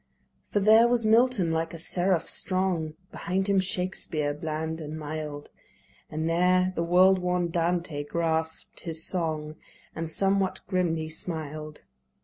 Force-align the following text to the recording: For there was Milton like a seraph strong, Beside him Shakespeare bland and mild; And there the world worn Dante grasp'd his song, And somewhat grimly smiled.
For 0.49 0.59
there 0.59 0.87
was 0.87 1.05
Milton 1.05 1.51
like 1.51 1.75
a 1.75 1.77
seraph 1.77 2.27
strong, 2.27 2.95
Beside 3.11 3.45
him 3.45 3.59
Shakespeare 3.59 4.33
bland 4.33 4.81
and 4.81 4.97
mild; 4.97 5.51
And 6.09 6.27
there 6.27 6.73
the 6.75 6.81
world 6.81 7.19
worn 7.19 7.51
Dante 7.51 8.03
grasp'd 8.05 8.79
his 8.79 9.05
song, 9.05 9.57
And 9.95 10.09
somewhat 10.09 10.61
grimly 10.67 11.09
smiled. 11.09 11.83